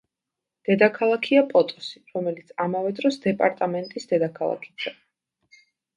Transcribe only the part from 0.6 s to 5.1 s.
დედაქალაქია პოტოსი, რომელიც ამავე დროს დეპარტამენტის დედაქალაქიცაა.